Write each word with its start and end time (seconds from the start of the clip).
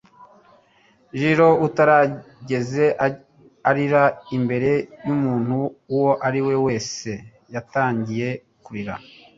Jiro 1.19 1.47
utarigeze 1.67 2.85
arira 3.69 4.03
imbere 4.37 4.71
y'umuntu 5.05 5.57
uwo 5.93 6.11
ari 6.27 6.39
we 6.45 6.55
wese 6.65 7.11
yatangiye 7.53 8.29
kurira 8.65 8.95